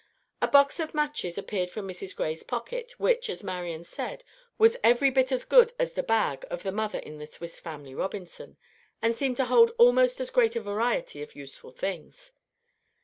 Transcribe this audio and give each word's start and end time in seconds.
A 0.41 0.47
box 0.47 0.79
of 0.79 0.95
matches 0.95 1.37
appeared 1.37 1.69
from 1.69 1.87
Mrs. 1.87 2.15
Gray's 2.15 2.41
pocket, 2.41 2.93
which; 2.99 3.29
as 3.29 3.43
Marian 3.43 3.83
said, 3.83 4.23
was 4.57 4.75
every 4.83 5.11
bit 5.11 5.31
as 5.31 5.45
good 5.45 5.73
as 5.77 5.91
the 5.91 6.01
"Bag" 6.01 6.43
of 6.49 6.63
the 6.63 6.71
Mother 6.71 6.97
in 6.97 7.19
the 7.19 7.27
"Swiss 7.27 7.59
Family 7.59 7.93
Robinson," 7.93 8.57
and 8.99 9.13
seemed 9.15 9.37
to 9.37 9.45
hold 9.45 9.73
almost 9.77 10.19
as 10.19 10.31
great 10.31 10.55
a 10.55 10.59
variety 10.59 11.21
of 11.21 11.35
useful 11.35 11.69
things. 11.69 12.31